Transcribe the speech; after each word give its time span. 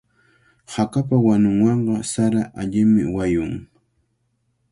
Hakapa 0.75 1.15
wanunwanqa 1.25 1.95
sara 2.11 2.41
allimi 2.61 3.03
wayun. 3.15 3.53